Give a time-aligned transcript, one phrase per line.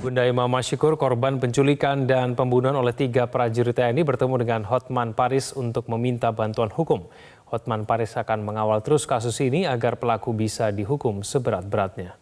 [0.00, 5.52] Bunda Imam Masyikur, korban penculikan dan pembunuhan oleh tiga prajurit TNI bertemu dengan Hotman Paris
[5.52, 7.04] untuk meminta bantuan hukum.
[7.52, 12.16] Hotman Paris akan mengawal terus kasus ini agar pelaku bisa dihukum seberat-beratnya.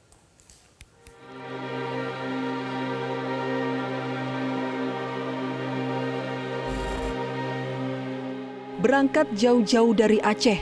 [8.83, 10.58] Berangkat jauh-jauh dari Aceh,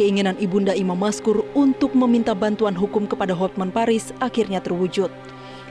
[0.00, 5.12] keinginan Ibunda Imam Maskur untuk meminta bantuan hukum kepada Hotman Paris akhirnya terwujud.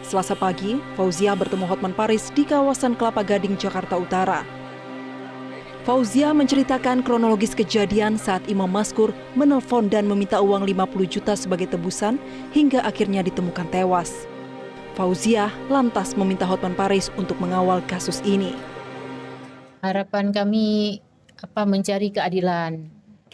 [0.04, 4.44] Selasa pagi, Fauzia bertemu Hotman Paris di kawasan Kelapa Gading, Jakarta Utara.
[5.88, 12.20] Fauzia menceritakan kronologis kejadian saat Imam Maskur menelpon dan meminta uang 50 juta sebagai tebusan
[12.56, 14.28] hingga akhirnya ditemukan tewas.
[14.96, 18.56] Fauzia lantas meminta Hotman Paris untuk mengawal kasus ini.
[19.83, 21.00] Harapan kami
[21.39, 22.93] apa mencari keadilan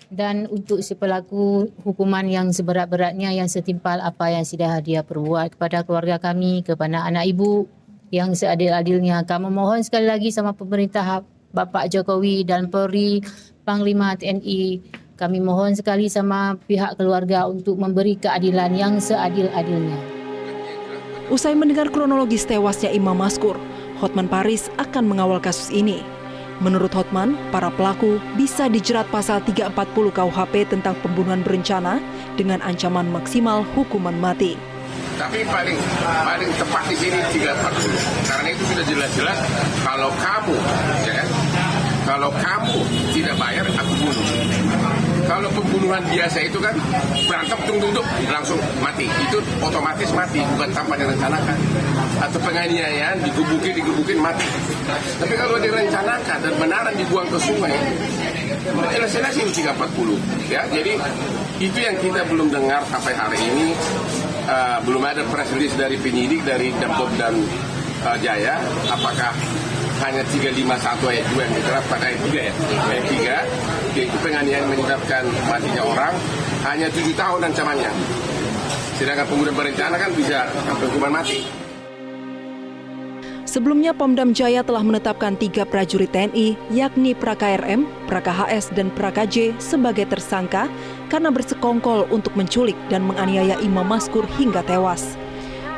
[0.09, 5.85] dan untuk si pelaku hukuman yang seberat-beratnya yang setimpal apa yang sudah dia perbuat kepada
[5.85, 7.69] keluarga kami, kepada anak ibu
[8.09, 9.21] yang seadil-adilnya.
[9.29, 11.21] Kami mohon sekali lagi sama pemerintah
[11.53, 13.21] Bapak Jokowi dan Polri,
[13.65, 14.81] Panglima TNI,
[15.19, 19.99] kami mohon sekali sama pihak keluarga untuk memberi keadilan yang seadil-adilnya.
[21.29, 23.53] Usai mendengar kronologis tewasnya Imam Maskur,
[24.01, 26.18] Hotman Paris akan mengawal kasus ini.
[26.59, 32.03] Menurut Hotman, para pelaku bisa dijerat pasal 340 KUHP tentang pembunuhan berencana
[32.35, 34.59] dengan ancaman maksimal hukuman mati.
[35.15, 38.27] Tapi paling paling tepat di sini 340.
[38.27, 39.39] Karena itu sudah jelas-jelas
[39.83, 40.55] kalau kamu
[41.07, 41.23] ya
[42.07, 42.77] kalau kamu
[43.15, 44.28] tidak bayar aku bunuh.
[45.79, 46.75] Pembunuhan biasa itu kan
[47.23, 49.07] berantem tung tung langsung mati.
[49.07, 51.55] Itu otomatis mati, bukan tanpa direncanakan.
[52.19, 54.43] Atau penganiayaan digebukin digebukin mati.
[55.23, 57.71] Tapi kalau direncanakan dan benaran dibuang ke sungai,
[58.91, 60.51] jelas-jelas ini 340.
[60.51, 60.99] Ya, jadi
[61.63, 63.71] itu yang kita belum dengar sampai hari ini.
[64.51, 67.39] Uh, belum ada press release dari penyidik dari Depok dan
[68.03, 68.59] uh, Jaya.
[68.91, 69.31] Apakah
[69.99, 72.53] hanya 351 ayat 2 yang diterapkan ayat 3 ya.
[72.87, 73.05] Ayat
[73.93, 76.13] 3 yaitu penganiayaan menyebabkan matinya orang
[76.67, 77.91] hanya 7 tahun ancamannya.
[78.99, 81.39] Sedangkan pembunuhan berencana kan bisa sampai hukuman mati.
[83.49, 89.25] Sebelumnya Pemdam Jaya telah menetapkan tiga prajurit TNI yakni Praka RM, Praka HS, dan Praka
[89.25, 90.69] J sebagai tersangka
[91.09, 95.17] karena bersekongkol untuk menculik dan menganiaya Imam Maskur hingga tewas.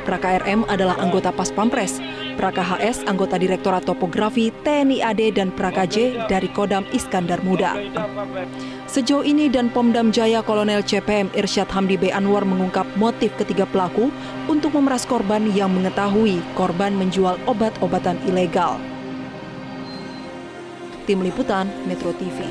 [0.02, 2.02] Praka RM adalah anggota Pas Pampres,
[2.36, 7.78] Praka HS anggota Direktorat Topografi TNI AD dan Praka J dari Kodam Iskandar Muda.
[8.90, 12.10] Sejauh ini dan Pomdam Jaya Kolonel CPM Irsyad Hamdi B.
[12.10, 14.10] Anwar mengungkap motif ketiga pelaku
[14.50, 18.82] untuk memeras korban yang mengetahui korban menjual obat-obatan ilegal.
[21.06, 22.46] Tim Liputan Metro TV.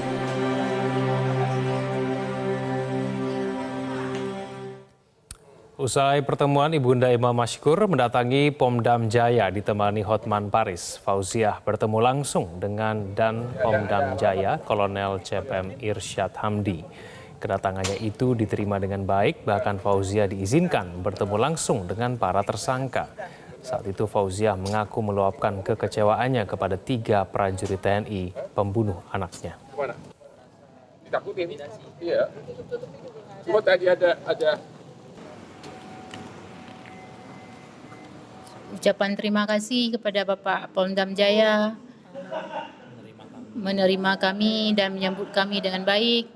[5.80, 11.00] Usai pertemuan Ibunda Imam Mashkur mendatangi Pomdam Jaya ditemani Hotman Paris.
[11.00, 16.84] Fauziah bertemu langsung dengan dan Pomdam Jaya Kolonel CPM Irsyad Hamdi.
[17.40, 23.08] Kedatangannya itu diterima dengan baik, bahkan Fauziah diizinkan bertemu langsung dengan para tersangka.
[23.64, 29.56] Saat itu Fauziah mengaku meluapkan kekecewaannya kepada tiga prajurit TNI pembunuh anaknya.
[31.08, 31.56] Ditakutin?
[32.04, 32.28] Iya.
[33.48, 34.60] Cuma tadi ada ada
[38.74, 41.74] ucapan terima kasih kepada Bapak Pondam Jaya.
[43.54, 46.30] Menerima kami dan menyambut kami dengan baik.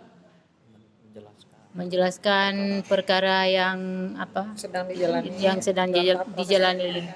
[1.75, 3.79] Menjelaskan perkara yang
[4.15, 4.55] apa?
[4.55, 5.29] Sedang dijalani.
[5.39, 5.91] Yang sedang
[6.39, 7.11] dijalani.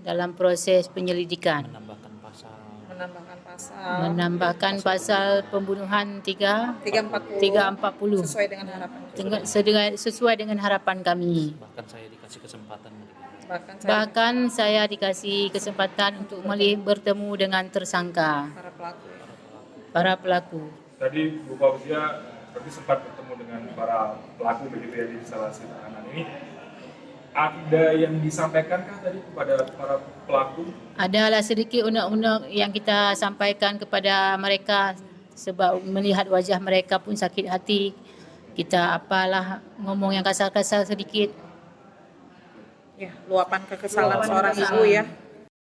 [0.00, 1.68] dalam proses penyelidikan.
[1.68, 2.56] Menambahkan pasal.
[2.88, 3.92] Menambahkan pasal.
[4.00, 9.00] Menambahkan pasal pembunuhan 3 340 340 sesuai dengan harapan
[9.96, 11.52] sesuai dengan harapan kami.
[11.60, 12.90] Bahkan saya dikasih kesempatan
[13.46, 18.50] Bahkan saya, Bahkan saya dikasih kesempatan untuk melihat bertemu dengan tersangka.
[18.50, 19.06] Para pelaku.
[19.94, 20.62] Para pelaku.
[20.98, 26.02] Tadi Bu Fauzia berarti sempat bertemu dengan para pelaku begitu ya di salah satu tahanan
[26.10, 26.26] ini.
[27.30, 30.74] Ada yang disampaikankah tadi kepada para pelaku?
[30.98, 34.98] Adalah sedikit undang-undang yang kita sampaikan kepada mereka
[35.38, 37.94] sebab melihat wajah mereka pun sakit hati.
[38.58, 41.45] Kita apalah ngomong yang kasar-kasar sedikit
[42.96, 45.02] ya luapan kekesalan luapan seorang ibu ya.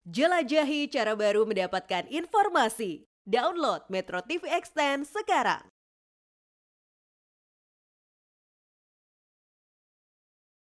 [0.04, 3.08] Jelajahi cara baru mendapatkan informasi.
[3.24, 5.73] Download Metro TV Extend sekarang.